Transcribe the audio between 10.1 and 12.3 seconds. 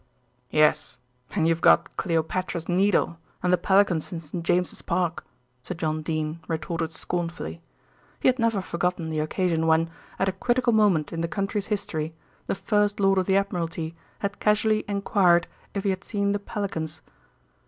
at a critical moment in the country's history,